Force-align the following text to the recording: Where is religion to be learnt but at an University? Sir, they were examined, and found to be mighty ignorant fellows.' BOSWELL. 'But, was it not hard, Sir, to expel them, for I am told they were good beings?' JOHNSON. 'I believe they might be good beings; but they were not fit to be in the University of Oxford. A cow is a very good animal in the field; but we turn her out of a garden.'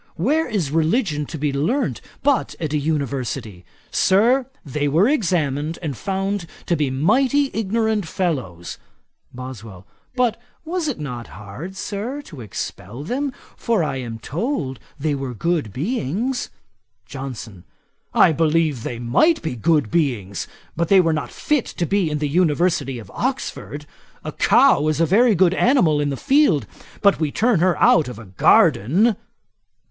Where 0.15 0.47
is 0.47 0.71
religion 0.71 1.27
to 1.27 1.37
be 1.37 1.53
learnt 1.53 2.01
but 2.23 2.55
at 2.59 2.73
an 2.73 2.79
University? 2.79 3.63
Sir, 3.91 4.47
they 4.65 4.87
were 4.87 5.07
examined, 5.07 5.77
and 5.83 5.95
found 5.95 6.47
to 6.65 6.75
be 6.75 6.89
mighty 6.89 7.51
ignorant 7.53 8.07
fellows.' 8.07 8.79
BOSWELL. 9.31 9.85
'But, 10.15 10.41
was 10.65 10.87
it 10.87 10.99
not 10.99 11.27
hard, 11.37 11.75
Sir, 11.77 12.19
to 12.23 12.41
expel 12.41 13.03
them, 13.03 13.31
for 13.55 13.83
I 13.83 13.97
am 13.97 14.17
told 14.17 14.79
they 14.99 15.13
were 15.13 15.35
good 15.35 15.71
beings?' 15.71 16.49
JOHNSON. 17.05 17.63
'I 18.15 18.31
believe 18.31 18.81
they 18.81 18.97
might 18.97 19.39
be 19.43 19.55
good 19.55 19.91
beings; 19.91 20.47
but 20.75 20.87
they 20.87 20.99
were 20.99 21.13
not 21.13 21.29
fit 21.29 21.67
to 21.67 21.85
be 21.85 22.09
in 22.09 22.17
the 22.17 22.27
University 22.27 22.97
of 22.97 23.11
Oxford. 23.13 23.85
A 24.23 24.31
cow 24.31 24.87
is 24.87 24.99
a 24.99 25.05
very 25.05 25.35
good 25.35 25.53
animal 25.53 26.01
in 26.01 26.09
the 26.09 26.17
field; 26.17 26.65
but 27.03 27.19
we 27.19 27.31
turn 27.31 27.59
her 27.59 27.77
out 27.77 28.07
of 28.07 28.17
a 28.17 28.25
garden.' 28.25 29.15